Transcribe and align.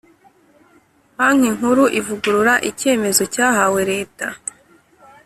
Banki 1.17 1.49
Nkuru 1.55 1.83
ivugurura 1.99 2.53
icyemezo 2.69 3.23
cyahawe 3.33 3.81
leta 3.91 4.27